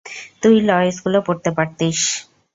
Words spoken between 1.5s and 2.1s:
পারতিস।